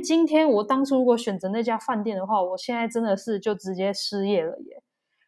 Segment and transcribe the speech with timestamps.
[0.00, 4.82] 今天我当初如果选择那家饭店的话，我现在真的是就直接失业了耶。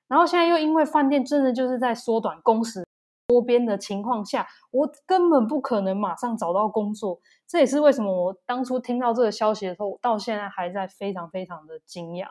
[0.08, 2.84] 然后现在又因为饭店真的就是在缩短工时
[3.28, 7.20] 多边的情况下，我根本不可能马上找到工作。
[7.46, 12.26] 这也是为什么我当初听到这个消息的时候，到现在还在非常非常的惊讶。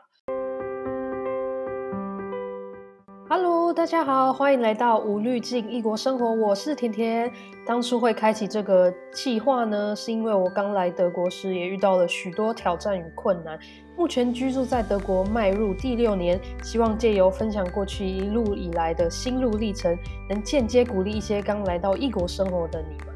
[3.34, 7.32] Hello，大家好，欢迎来到无滤镜异国生活，我是甜甜。
[7.64, 13.58] 当初会开启这个计划呢，是因为我刚来德国时也遇到了许多挑战与困难。
[13.96, 19.96] 目前居住在德国迈入第六年，希望借由分享过去一路以来的心路历程，
[20.28, 23.11] 能间接鼓励一些刚来到异国生活的你们。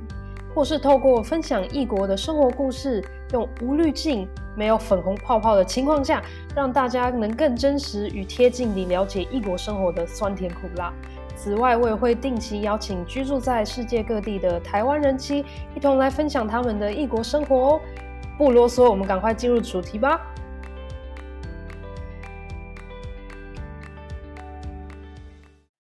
[0.57, 6.23] 或是透过分享异国的生活故事，用无滤镜、没有粉红泡泡的情况下，
[6.55, 10.91] 让大家能更真实与贴近地了解异国生活的酸甜苦辣。
[11.35, 17.81] 此外，我也会定期邀请居住在世界各地的台湾人妻，一同来分享他们的异国生活哦。
[18.39, 20.19] 不啰嗦，我们赶快进入主题吧。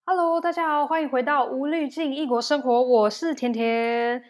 [0.05, 4.23] Hello，大家好，欢迎回到无滤镜异国生活，我是甜甜。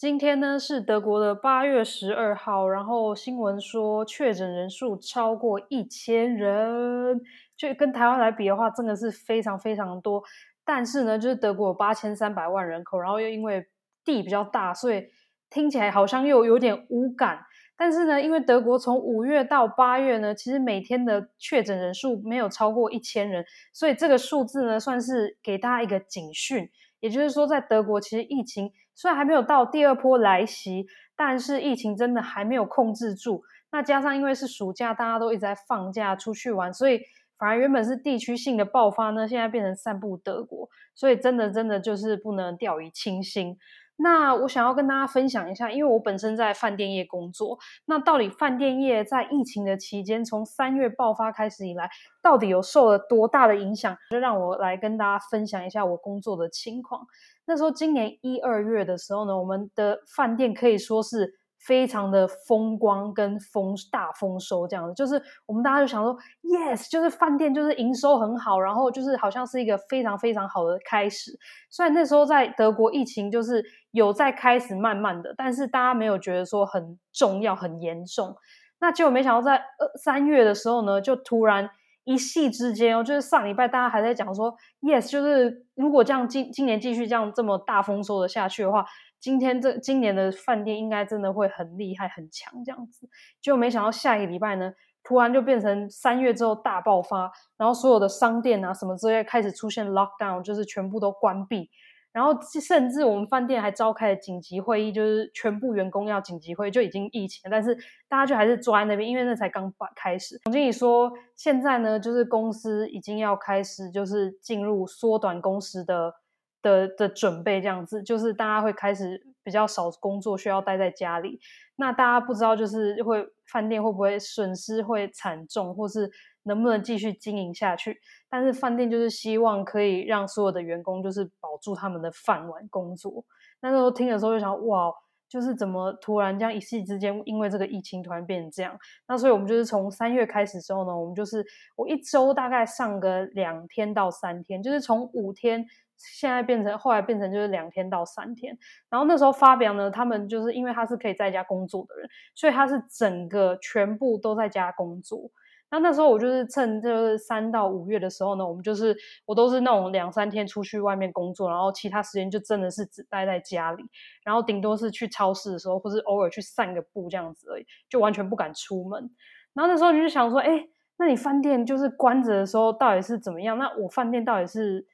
[0.00, 7.20] 今天呢是德国的八月十二号，然后新闻说确诊人数超过一千人，
[7.54, 10.22] 就跟台湾来比的话，真的是非常非常多。
[10.64, 13.66] 但是呢，就是德国有八千三百万人口，然后又因为
[14.02, 15.04] 地比较大，所以
[15.50, 17.40] 听起来好像又有点无感。
[17.76, 26.70] 但是呢，因为德国从五月到八月呢，其实每天的确诊人数没有超过一千人，所以这个数字呢，算是给大家一个警讯。
[27.00, 33.42] 也就是说，在德国其实疫情虽然还没有到第二波来袭，但是疫情真的还没有控制住。
[33.72, 37.00] 那加上因为是暑假，大家都一直在放假出去玩，所以
[37.38, 40.68] 反而原本是地区性的爆发呢，现在变成散布德国。
[40.94, 43.56] 所以真的真的就是不能掉以轻心。
[44.02, 51.88] 那我想要跟大家分享一下，因为我本身在饭店业工作，那到底饭店业在疫情的期间，从三月爆发开始以来，
[52.22, 53.96] 到底有受了多大的影响？
[54.10, 57.06] 就让我来跟大家分享一下我工作的情况。
[57.50, 61.40] 那时候今年一二月的时候呢，我们的饭店可以说是。
[61.66, 71.38] 非常的风光跟丰大丰收这样子，就是我们大家就想说，yes，就是饭店就是营收很好，然后就是好像是一个非常非常好的开始。
[71.68, 78.34] 虽然那时候在德国疫情就是有在开始慢慢的，但是大家没有觉得说很重要很严重。
[78.80, 81.68] 那结果没想到在二三月的时候呢，就突然
[82.04, 88.84] 一夕之间哦，就是上礼拜大家还在讲说，yes，就是如果这样今今年继续这样这么大丰收的下去的话。
[89.22, 93.06] 今天这今年的饭店应该真的会很厉害很强这样子，
[93.42, 94.72] 就没想到下一个礼拜呢，
[95.04, 101.68] 突然就变成三月之后大爆发，然后所有的商店啊什么之类开始出现 lockdown，就是全部都关闭，
[102.12, 107.74] 然后甚至我们饭店还召开了紧急会议，就是全部员工要紧急会议，就已经疫情，但是
[108.08, 110.38] 大家就还是坐在那边，因为那才刚开始。
[110.44, 116.19] 总经理说，现在呢就是公司已经要开始就是进入缩短工时的。
[116.62, 121.40] 的的准备这样子，就是大家会开始比较少工作，需要待在家里。
[121.76, 126.10] 那大家不知道，就是会饭店会不会损失会惨重，或是
[126.42, 127.98] 能不能继续经营下去？
[128.28, 133.24] 但是饭店就是希望可以让所有的员工就是保住他们的饭碗工作。
[133.60, 134.92] 那时候听的时候就想，哇，
[135.26, 138.78] 就是怎么突然这样一夕之间，因为这个疫情突然变成这样？
[139.08, 141.42] 那所以我们就是从三月开始之后呢，我们就是
[141.76, 145.66] 我一周大概上个两天到三天，就是从五天。
[146.00, 148.56] 现在变成后来变成就是两天到三天，
[148.88, 155.30] 然后那时候发表呢，他们就是因为他是可以在家工作的人，所以他是整个全部都在家工作。
[155.72, 163.84] 那那时候我就是趁就是三到五月的时候呢，我们就是我都是那种两三天出去外面工作，然后其他时间就真的是只待在家里，
[164.24, 169.10] 然后顶多是去超市的时候，或是偶尔去散个步这样子而已，就完全不敢出门。
[169.52, 170.66] 然后那时候你就想说，哎，
[170.96, 173.56] 那你饭店就是关着的时候到底是怎么样？
[173.56, 174.86] 那我饭店到底是？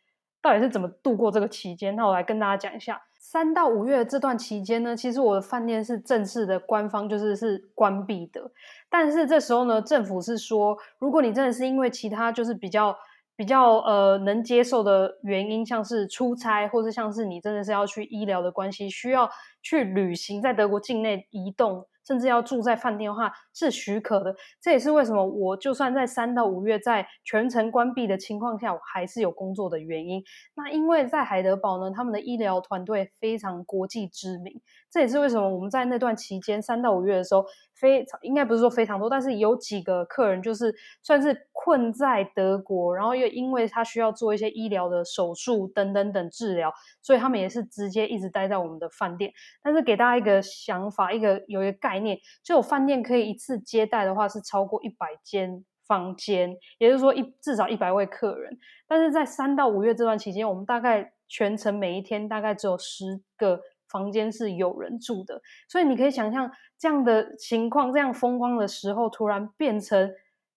[0.47, 1.97] 到底是怎么度过这个期间？
[1.97, 8.49] 那我来跟大家讲一下，三到五月这段期间呢，其实我的饭店是正式的官方就是是关闭的。
[8.89, 12.97] 但是这时候呢，政府是说，如果你真的是因为其他就是比较
[13.35, 19.29] 比较呃能接受的原因，像是出差，或是像是你真的是要去医疗的关系，需要
[19.61, 21.89] 去旅行，在德国境内移动。
[22.07, 30.23] 甚至要住在饭店的话是许可的，这也是为什么我就算在三到五月在全程关闭的情况下，我还是有工作的原因。
[30.55, 34.61] 那因为在海德堡呢，他们的医疗团队非常国际知名，
[34.91, 46.71] 这也是为什么我们在那段期间三到五月的时候，非常应该不是说非常多，但是有几个客人就是算是困在德国，然后又因为他需要做一些医疗的手术等等等治疗，
[47.01, 49.33] 所以他们也是直接一直待在我们的饭店。
[49.63, 58.59] 但是给大家一个想法，一个有一个概念，就有饭店可以一次接待的话是超过一百间房间，也就是说一至少一百位客人。
[58.89, 63.61] 但是在三到五月这段期间，我们大概全程每一天大概只有十个。
[63.89, 70.13] 房间是有人住的，所以你可以想象这样的情况，这样风光的时候，突然变成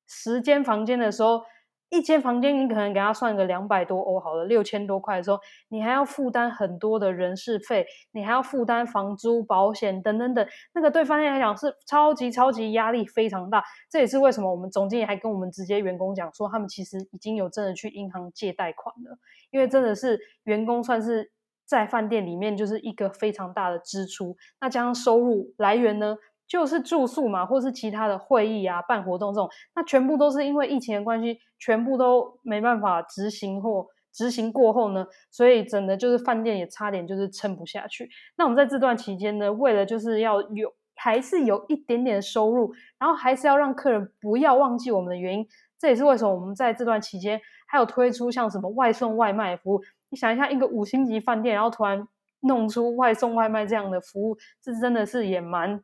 [0.08, 1.44] 十间房间的时候，
[1.90, 5.40] 一间房间你可能给他算个两百多欧好了，六千多块的时候，
[5.70, 13.64] 你还要负担很多的人事费，你还要负担房租、保险等等等，那个对饭店来讲是超级超级压力非常大。
[13.90, 19.18] 这也是为什么我们总经理还跟我们直接员工讲说，他们其实已经有真的去银行借贷款了，
[19.52, 21.32] 因为真的是员工算是。
[21.70, 26.18] 在饭店里面就是一个非常大的支出，那加上收入来源呢，
[26.50, 38.10] 就是住宿嘛，或是其他的会议啊、办活动这种，那全部都是因为疫情的关系，全部都没办法执行或执行过后呢，所以整的就是饭店也差点就是撑不下去。
[38.36, 45.48] 那我们在这段期间呢，为了就是要有还是有一点点收入，然后还是要让客人不要忘记我们的原因，
[45.78, 49.82] 这也是为什么我们在这段期间还有推出像什么外送外卖服务。
[50.10, 52.08] 你想一下，一个五星级饭店，然后突然
[52.42, 55.80] 弄出外送外卖这样的服务，这真的是也蛮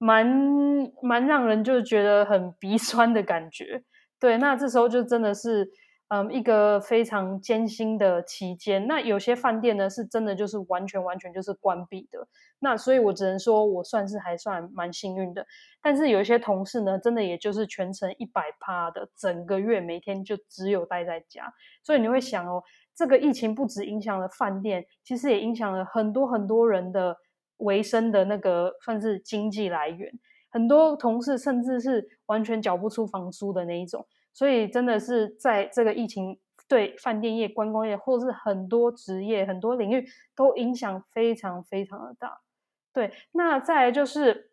[0.00, 0.26] 蛮
[1.02, 3.84] 蛮让人就觉得很鼻酸的感觉。
[4.18, 5.70] 对，那这时候就真的是
[6.08, 8.86] 嗯一个非常艰辛的期间。
[8.86, 12.26] 那有些饭店呢，是真的就是完全完全就是关闭的。
[12.60, 15.46] 那所以我只能说我算是还算蛮幸运的。
[15.82, 21.52] 但是有一些同事呢，真的也就是全程一百趴的，整个月每天就只有待在家。
[21.84, 22.62] 所以你会想哦。
[22.92, 27.16] 这个疫情不止影响了饭店，其实也影响了很多很多人的
[27.60, 30.12] 维生的那个算是经济来源。
[30.50, 42.40] 很多同事甚至是完全缴不出房租的那一种，所以真的是在这个疫情对饭店业、观光业，或是很多职业、很多领域都影响非常非常的大。
[42.92, 44.48] 对，那再来就是。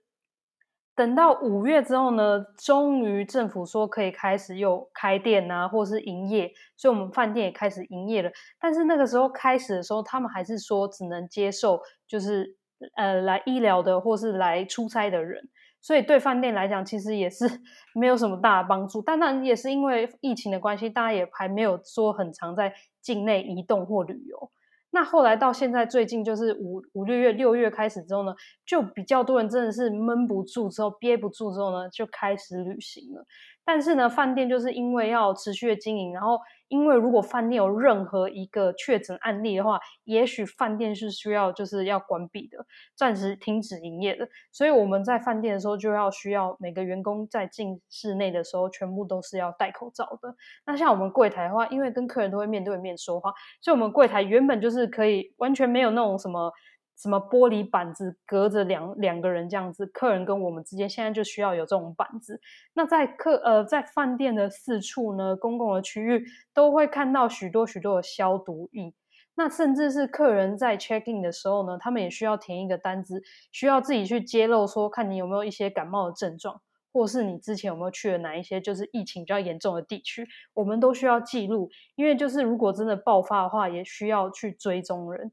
[0.98, 8.32] 等到五月之后呢，终于政府说可以开始又开店啊，或是营业，所以我们饭店也开始营业了。
[8.60, 12.58] 但是那个时候开始的时候，他们还是说只能接受就是
[12.96, 15.48] 呃来医疗的或是来出差的人，
[15.82, 17.46] 所以对饭店来讲其实也是
[17.96, 19.02] 没有什么大的帮助。
[19.02, 24.52] 但那也是因为疫情的关系，大家也还没有说很常在境内移动或旅游。
[24.92, 28.34] 那后来到现在最近就是五五六月六月开始之后呢，
[28.66, 33.26] 就比较多人真的是闷不住之后憋不住之后呢，就开始旅行了。
[33.66, 42.66] 但是呢，饭店就是因为要持续的经营，然后因为如果饭店有任何一个确诊案例的话，也许饭店是需要就是要关闭的，
[42.96, 44.28] 暂时停止营业的。
[44.52, 50.36] 所以我们在饭店的时候就要需要每个员工在进室内的时候全部都是要戴口罩的。
[50.66, 56.52] 那像我们柜台的话，因为跟客人都会面对面说话，所以我们柜台原本就是可以完全没有那种什么。
[56.98, 62.42] 什么玻璃板子隔着两两个人这样子，客人跟我们之间现在就需要有这种板子。
[62.74, 68.94] 那在客呃在饭店的四处呢，公共的区域都会看到许多许多的消毒液。
[69.36, 73.22] 那甚至是客人在 check in 的时候呢，他们也需要填一个单子，
[73.52, 76.60] 需要自己去揭露说，看你有没有一些感冒的症状，
[76.92, 85.32] 或是你之前有没有去了哪一些就是疫情比较严重的地区，我们都需要记录，因为就是如果真的爆发的话，也需要去追踪人。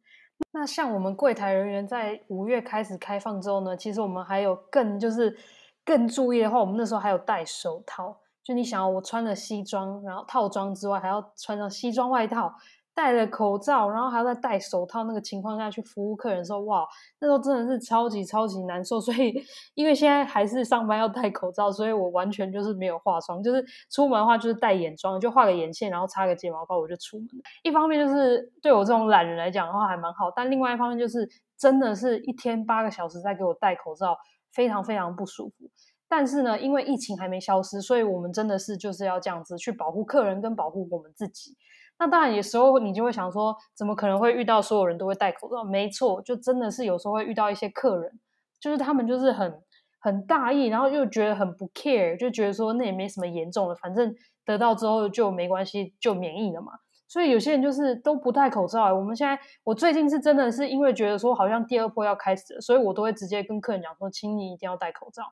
[0.52, 5.36] 那像我们柜台人员在五月开始开放之后呢，其实我们还有更就是
[5.84, 8.20] 更注意的话，我们那时候还有戴手套。
[8.42, 12.54] 就你想要我穿了西装，然后套装之外，还要穿上西装外套。
[12.94, 16.86] 戴了口罩，然后还要再戴手套，那个情况下去服务客人的时候，哇，
[17.20, 19.00] 那时候真的是超级超级难受。
[19.00, 19.34] 所以，
[19.74, 27.28] 因为现在还是上班要戴口罩，所以我完全就是没有化妆，就是出门的话就是戴眼妆，就画个眼线，然后擦个睫毛膏，我就出门。
[27.64, 34.16] 一方面就是对我这种懒人来讲的话还蛮好，但另外一方面就是真的是一天八个小时在给我戴口罩，
[34.52, 35.68] 非常非常不舒服。
[36.08, 41.56] 但是呢，因为疫情还没消失，所以我们真的是就是要这样子去保护客人跟保护我们自己。
[41.98, 45.62] 那当然，有时候你就会想说，怎么可能会遇到所有人都会戴口罩？
[45.62, 48.18] 没错，就真的是有时候会遇到一些客人，
[48.60, 49.62] 就是他们就是很
[50.00, 56.72] 很大意，然后又觉得很不 care，就觉得说那也没什么严重的，反正得到之后就没关系，就免疫了嘛。
[57.06, 58.92] 所以有些人就是都不戴口罩。
[58.92, 65.22] 我们现在，我最近是真的是因为觉得说好像第二波要开始了，所以我都会直接跟客人讲说，请你一定要戴口罩。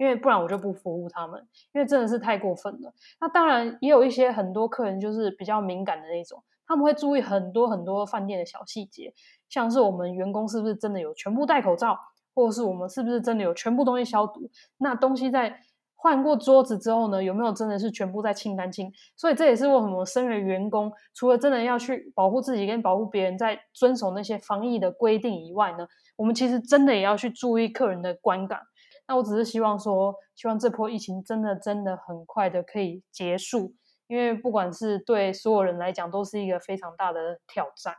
[0.00, 2.90] 因为不然我就不服务他们，因为真的是太过分了。
[3.20, 9.12] 那当然也有一些很多客人就是比较敏感的那种，他们会注意很多很多饭店的小细节，
[9.50, 11.98] 像是我们员工是不是真的有全部戴口罩，
[12.34, 14.50] 或者是我们是不是真的有全部东西消毒？
[14.78, 15.60] 那东西在
[15.96, 18.90] 换过桌子之后呢，有没有真的是全部在清干净？
[19.16, 28.62] 所以这也是为什么身为员工，除了真的要去保护自己跟保护别人，在遵守那些防疫的规定以外呢，我们其实真的也要去注意客人的观感。
[29.10, 33.74] 那我只是希望说，希望这波疫情真的真的很快的可以结束，
[34.06, 37.96] 因为不管是对所有人来讲，都是一个非常大的挑战。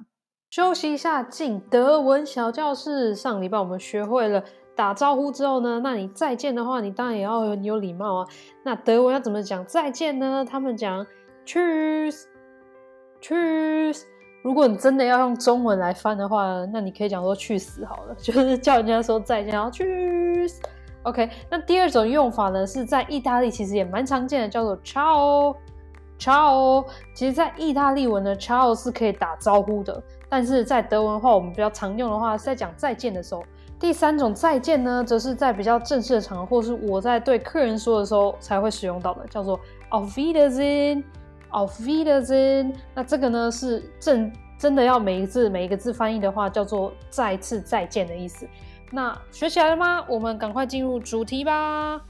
[0.50, 3.14] 休息一下，进德文小教室。
[3.14, 4.42] 上礼拜我们学会了。
[4.74, 8.28] 打招呼之后呢，那你再见的话，你当然也要很有礼貌啊。
[8.64, 10.46] 那德文要怎么讲再见呢？
[10.50, 11.06] 他们讲
[11.46, 14.04] Tschüss，Tschüss。
[14.44, 20.62] 如果你真的要用中文来翻的话，那你可以讲说去死好了， 就是叫人家说再见，然后 Tschüss。
[21.04, 26.86] OK，那第二种用法呢，是在意大利其实也蛮常见的，叫做 Ciao，Ciao。
[27.16, 33.44] 其实，在意大利文的 Ciao 是可以打招呼的，但是在德文话，我们比较常用的话是在讲再见的时候。
[33.80, 42.76] 第三种再见呢，则是在比较正式的场合，或是我在对客人说的时候才会使用到的，叫做 Auf Wiedersehen，Auf Wiedersehen。
[42.94, 48.48] 那这个呢是正真的要每一个字每一个字翻译的话，叫做再次再见的意思。
[48.92, 50.06] 那学起来了吗？
[50.10, 52.02] 我们赶快进入主题吧。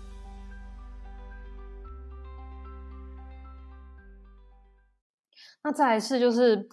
[5.63, 6.67] 那再来是就是。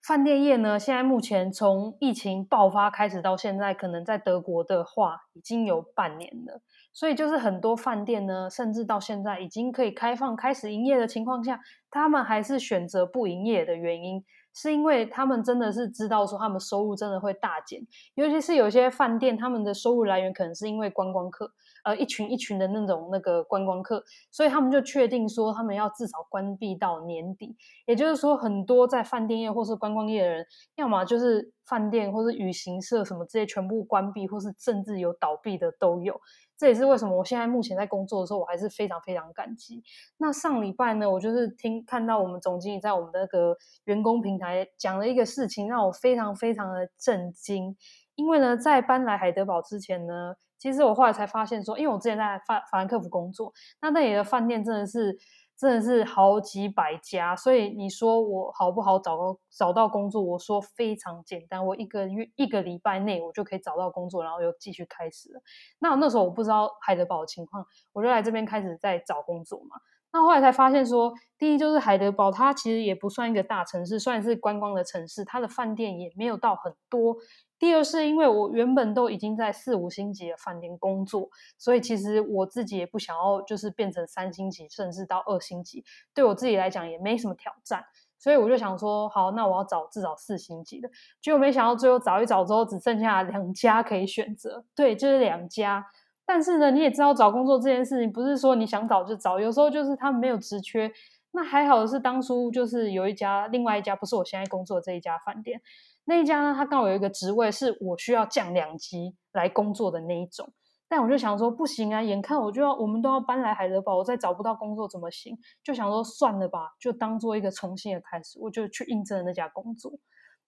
[0.00, 6.62] 饭店业呢，现在目前从疫情爆发开始到现在，可能在德国的话已经有半年了。
[6.94, 14.24] 所以就是很多饭店呢，甚至到现在已经可以开放、开始营业的情况下，他们还是选择不营业的原因，
[14.60, 17.80] 是因为他们真的是知道说他们收入真的会大减，
[18.14, 21.52] 尤其是有些饭店，他们的收入来源可能是因为观光客。
[21.84, 27.56] 呃，一群一群的那种那个观光客，所以他们就确定说，他们要至少关闭到年底。
[27.86, 36.20] 也就是说，很多在饭店业或是观光业的人，要么就是饭店或是旅行社什么这些全部关闭，或是甚至有倒闭的都有。
[36.58, 39.82] 这也是为什么我现在目前在工作的时候，我还是非常非常感激。
[40.18, 47.76] 那上礼拜呢，我就是听看到我们总经理在我们的那个员工平台讲了一个事情，让我非常非常的震惊。
[48.16, 50.34] 因为呢，在搬来海德堡之前呢。
[50.60, 55.16] 其实我后来才发现说，因为我之前在法法兰克福工作，那那里的饭店真的是
[55.58, 60.22] 真的是好几百家，所以你说我好不好找到找到工作？
[60.22, 65.40] 我说非常简单，我一个月一个礼拜内我就可以找到工作，然后又继续开始了。
[65.80, 69.76] 那那时候我不知道海德堡的情况，我就来这边开始在找工作嘛。
[70.12, 77.16] 那后来才发现说，第一就是海德堡，它其实也不算一个大城市，算是观光的城市，它的饭店也没有到很多。
[77.58, 85.84] 第二是因为我原本都已经在四五星级的饭店工作，所以其实我自己也不想要就是变成三星级，甚至到二星级，
[86.14, 87.84] 对我自己来讲也没什么挑战，
[88.16, 90.88] 所以我就想说，好，那我要找至少四星级的。
[91.20, 95.84] 结果没想到最后找一找之后，只剩下两家可以选择，对，就是两家。
[96.24, 100.92] 但是呢，你也知道找工作这件事情不是说你想找就找，有时候就是他们没有职缺。
[101.32, 105.60] 那还好是当初就是有一家，另外一家不是我现在工作的这一家饭店。
[106.08, 110.50] 那一家呢，他刚好有一个职位是我需要降两级来工作的那一种，
[110.88, 115.36] 但我就想说不行啊，眼看我就要我们都要搬来海德堡，我再找不到工作怎么行？
[115.62, 119.92] 就想说算了吧，就当做一个重新的开始，我就去应征了那家工作。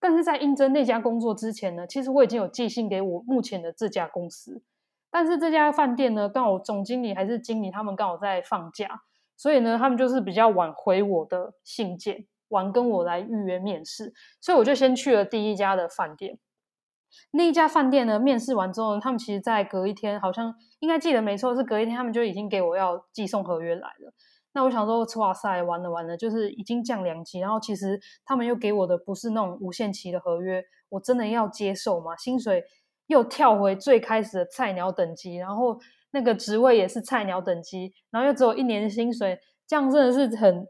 [0.00, 4.62] 但是在应征那家工作之前呢，其实我已经有寄信给我目前的这家公司，
[5.10, 9.02] 但是这家饭店呢，刚好总经理还是经理他们刚好在放假，
[9.36, 12.26] 所以呢，他们就是比较晚回我的信件。
[12.50, 16.38] 完跟我来预约面试，所以我就先去了第一家的饭店。
[17.32, 24.14] 那一家饭店呢，面试完之后，他们其实在隔一天，好像应该记得没错，是隔一天，他们就已经给我要寄送合约来了。
[24.52, 32.16] 那我想说，哇塞，完了完了，就是已经降两级，然后其实他们又给我的不是那种无限期的合约，我真的要接受吗？
[32.16, 32.62] 薪水
[33.08, 35.80] 又跳回最开始的菜鸟等级，然后
[36.12, 40.64] 那个职位也是菜鸟等级，然后又只有一年的薪水，这样真的是很。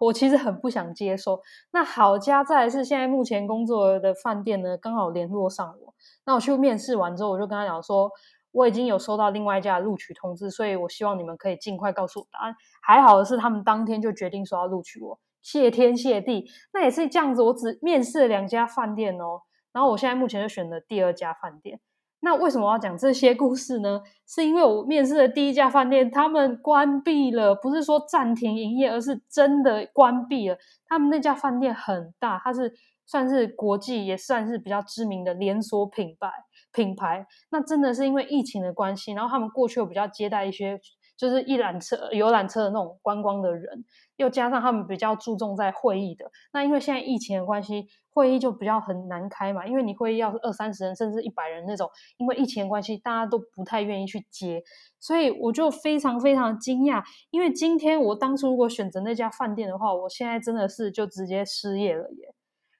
[0.00, 1.40] 我其实很不想接受。
[1.72, 5.94] 那好家在是现在目前工作的饭店呢，刚好联络上我。
[6.24, 8.10] 那我去面试完之后，我就跟他讲说，
[8.52, 12.54] 我已经有收到另外一家的录取通知，所以我希望你们可以尽快告诉我答案。
[12.80, 16.46] 还好的是，他们当天就决定说要录取我，谢天谢地。
[16.72, 21.80] 那也是这样子，我只面试了两家饭店哦，然后我现在目前就选了第二家饭店。
[22.20, 24.02] 那为什么要讲这些故事呢？
[24.26, 30.58] 是因为我面试的第一家饭店，他们关闭了，不是说暂停营业，而是真的关闭了。
[30.86, 32.74] 他们那家饭店很大，它是
[33.06, 36.28] 算是国际，也算是比较知名的连锁品牌
[36.72, 37.26] 品牌。
[37.50, 40.80] 那真的是因为疫情的关系，然后他们过去有比较接待一些
[41.18, 43.84] 就是一缆车游览车的那种观光的人，
[44.16, 46.30] 又加上他们比较注重在会议的。
[46.52, 54.62] 那因为现在疫情的关系，会议就比较很难开嘛，因为你会议要二三十人甚至一百人那种，因为疫情的关系，大家都不太愿意去接，
[55.00, 62.32] 所以我就非常非常惊讶，因为今天我当初如果选择那家饭店的话，我现在真的是就直接失业了耶。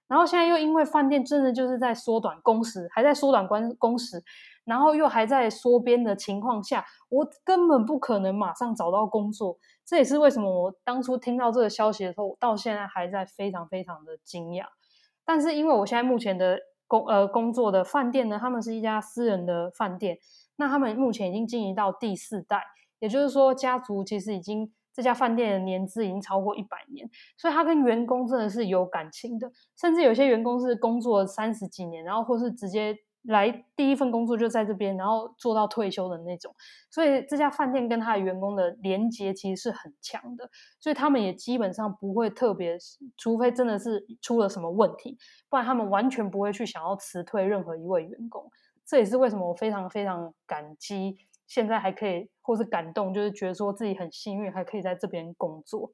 [0.07, 4.25] 然后现在又因为饭店真的就是在缩短工时，还在缩短关工时，
[4.69, 9.59] 然后又还在缩编的情况下，我根本不可能马上找到工作。
[9.85, 14.67] 这也是为什么我当初听到这个消息的时候，到现在还在非常非常的惊讶。
[15.25, 20.19] 但是因为我现在目前的工呃工作的饭店呢，他们是一家私人的饭店，
[20.57, 22.63] 那他们目前已经经营到第四代，
[22.99, 24.73] 也就是说家族其实已经。
[24.91, 29.49] 这家饭店的年资已经超过一百年，所以他跟员工真的是有感情的，
[29.81, 32.97] 甚至有些员工是工作了三十几年，然后或是直接
[33.29, 36.55] 来第一份工作就在这边，然后做到退休的那种。
[36.91, 42.79] 所以这家饭店跟他的员工的连接其实是很强的，所以他们也基本上不会特别，
[43.17, 45.19] 除非真的是出了什么问题，
[45.51, 48.51] 不然他们完全不会去想要辞退任何一位员工。
[48.87, 51.19] 这也是为什么我非常非常感激。
[51.47, 55.93] 现在还可以，或是感动，就是觉得说自己很幸运，还可以在这边工作。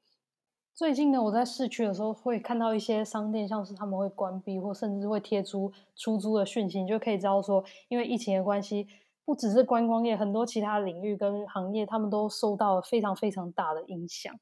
[0.75, 8.85] 最近呢，我在市区的时候会看到一些商店，像是他们会关闭，或甚至会贴出出租的讯息，你就可以知道说，因为疫情的关系，
[9.23, 14.37] 不只是观光业，很多其他领域跟行业，他们都受到了非常非常大的影响。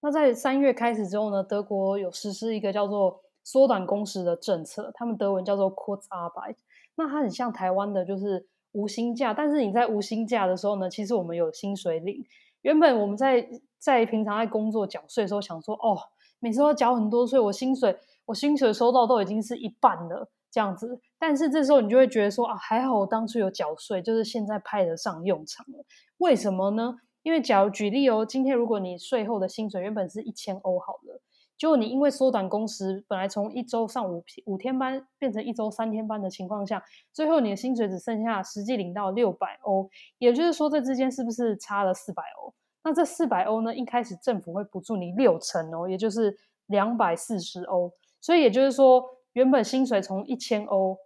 [0.00, 6.56] 那在三月开始之后呢，德国有实施一个叫做缩短工时的政策，他们德文叫做 Kurzarbeit。
[6.96, 8.48] 那它很像台湾的，就是。
[8.72, 12.22] 无薪假，但是你在无薪假的时候呢，其实我们有薪水领。
[12.62, 13.48] 原本我们在
[13.78, 15.98] 在平常在工作缴税的时候，想说哦，
[16.38, 17.96] 每次都缴很多税，我薪水
[18.26, 21.00] 我薪水收到都已经是一半了这样子。
[21.18, 25.84] 但是这时候你就会觉得说啊，还好我当初有缴税，就是现在派得上用场了。
[26.18, 26.96] 为什么呢？
[27.22, 31.20] 因为假如举例哦，今天如果你税后的薪水原本是一千欧好了。
[31.58, 42.54] 就你因为缩短工时，本来从一周上五五天班变成一周三天班的情况下，最后你的薪水只剩下实际领到六百欧，也就是说这之间是不是差了四百欧？
[42.84, 47.92] 那这四百欧呢，一开始政府会补助你六成哦，也就是两百四十欧。
[48.20, 50.96] 所以也就是说，原本薪水从一千欧，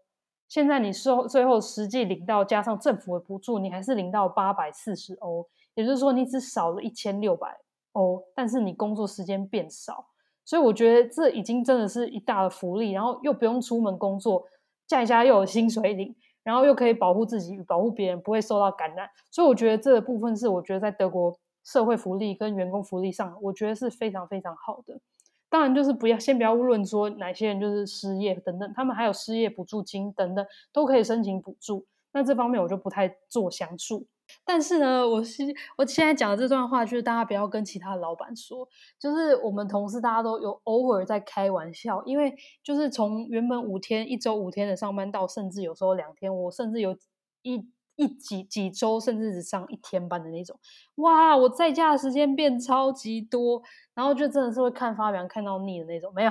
[0.48, 7.58] 现在你收最后实际领到加上政府的补助，你还是领到八百四十欧，也就是说你只少了一千六百
[7.92, 10.11] 欧，但是你工作时间变少。
[10.44, 14.44] 所以我觉得这已经真的是一大的福利，然后又不用出门工作，
[14.86, 19.08] 在家又有薪水领，然后又可以保护自己保护别人不会受到感染。
[19.30, 24.98] 所以我觉得这个部分是我觉得在德国社会福利跟员工福利上，我觉得是非常非常好的。
[25.48, 31.84] 当然就是不要先不要论说哪些人就是失业等等，他们还有失业补助金等等都可以申请补助。
[32.12, 34.06] 那这方面我就不太做详述。
[34.44, 35.42] 但是呢，我是
[35.76, 38.68] 我现在讲的这段话，就是大家不要跟其他老板说，
[38.98, 46.96] 就是我们同事大家都有偶尔在开玩笑，因为就是从原本五天一周五天的上班，到甚至有时候两天，我甚至有
[47.42, 50.58] 一一几几周甚至只上一天班的那种，
[50.96, 53.62] 哇，我在家的时间变超级多，
[53.94, 56.30] 然后就真的是会看发表看到腻的那种， 没有，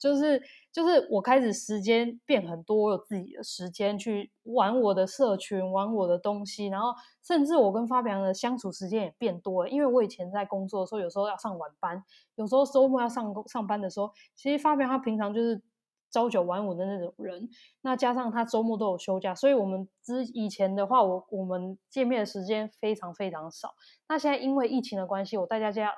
[0.00, 0.42] 就是。
[0.76, 6.88] 就是我开始时间变很多，我有自己的时间去玩我的社群，玩我的东西，然后
[7.26, 9.70] 甚至我跟发表的相处时间也变多了。
[9.70, 12.04] 因为我以前在工作的时候，有时候要上晚班，
[12.34, 15.62] 有时候周末要上工上班的时候，其实发表他平常就是
[16.10, 17.48] 朝九晚五的那种人，
[17.82, 23.74] 那加上他周末都有休假，所以我们之以前的话，我我们见面的时间非常非常少。
[24.08, 25.92] 那现在因为疫情的关系，我待在家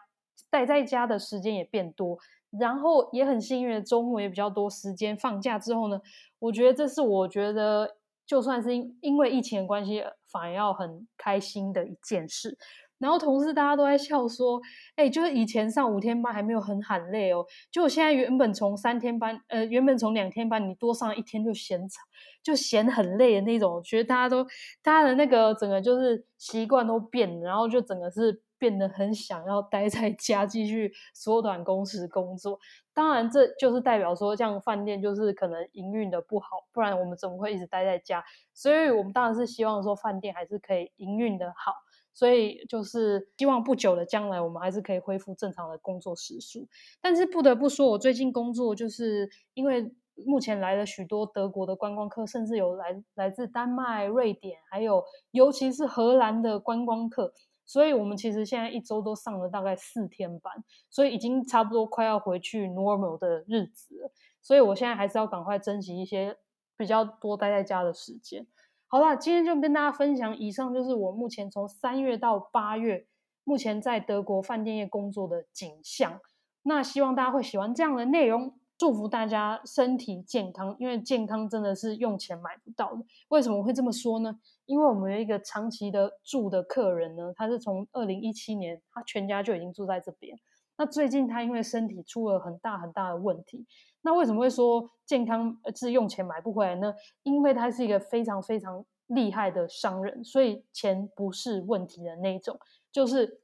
[0.50, 2.18] 待在家的时间也变多。
[2.50, 5.14] 然后也很幸运的，周末也比较多时间。
[5.14, 6.00] 放假之后呢，
[6.38, 12.56] 我觉得这是我觉得就算是因因为疫情的关系，反而要很开心的一件事。
[12.98, 14.60] 然后同事大家都在笑说
[14.96, 22.02] ：“哎，就是以前上五天班还没有很喊累哦，就我现在原本从三天班，呃，原本从两天班，你多上一天就嫌吵，
[22.42, 23.74] 就嫌很累的那种。
[23.74, 24.44] 我觉得大家都
[24.82, 32.58] 大家的那个整个就是习惯都变了，然后就整个是。”变得很想要待在家继续缩短工时工作，
[32.92, 38.24] 当然这就是代表说，这样饭店就是可能营运的不好，不然我们怎么会一直待在家？
[38.52, 41.70] 所以我们当然是希望说饭店还是可以营运的好，
[42.12, 46.66] 所以就是希望不久的将来我们还是可以恢复正常的工作时数。
[47.00, 49.94] 但是不得不说，我最近工作就是因为
[50.26, 57.32] 目前来了许多德国的观光客，甚至有来来自丹麦、瑞典，还有尤其是荷兰的观光客。
[57.64, 64.10] 所以我们其实现在一周都上了大概四天班，所以已经差不多快要回去 normal 的日子了。
[64.40, 66.38] 所以我现在还是要赶快珍惜一些
[66.78, 68.46] 比较多待在家的时间。
[68.90, 73.06] 好啦，今天就跟大家分享，以上就是我目前从三月到八月
[73.44, 76.18] 目前在德国饭店业工作的景象。
[76.62, 83.04] 那希望大家会喜欢这样的内容，祝福大家身体健康，因为健康真的是用钱买不到的。
[83.28, 84.40] 为什么会这么说呢？
[84.64, 90.38] 因为我们有一个长期的住的客人呢，他是从二零一七年，他全家就已经住在这边。
[90.78, 93.66] 那最近他因为身体出了很大很大的问题。
[94.08, 96.94] 那为什么会说健康是用钱买不回来呢？
[97.24, 102.58] 因为他是一个非常非常厉害的商人，所以钱不是问题的那种，
[102.90, 103.42] 就是。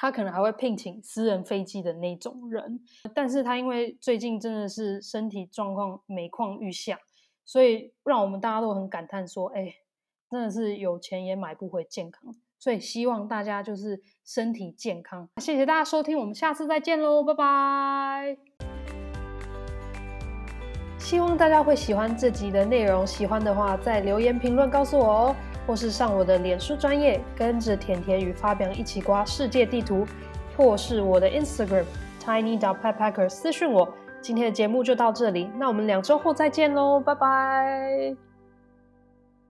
[0.00, 2.78] 他可能还会聘请私人飞机的那种人，
[3.12, 7.00] 但是他因为最近真的是身体状况每况愈下，
[7.44, 9.74] 所以让我们大家都很感叹说：“哎，
[10.30, 15.28] 真的是有钱也买不回健康。”所以希望大家就是身体健康。
[15.38, 18.67] 谢谢大家收听，我们下次再见喽，拜拜！
[20.98, 25.36] 希望大家会喜欢这集的内容，喜欢的话在留言评论告诉我哦。
[25.66, 30.06] 或是上我的脸书专业，跟着甜甜与发表一起刮世界地图，
[30.56, 31.84] 或是我的 Instagram
[32.24, 33.86] tiny_dog_petpacker 私讯我。
[34.22, 38.27] 今天的节目就到这里，那我们两周后再见喽，拜拜。